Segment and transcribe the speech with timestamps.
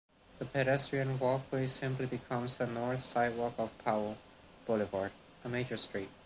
[0.39, 4.17] The pedestrian walkway simply becomes the north sidewalk of Powell
[4.65, 5.11] Boulevard,
[5.43, 6.09] a major street.